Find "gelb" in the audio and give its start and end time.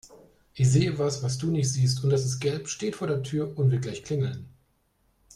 2.39-2.67